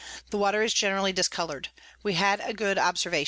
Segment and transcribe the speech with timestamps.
[0.31, 1.69] The Water is generally discolour'd.
[2.01, 3.13] We had a good Observ.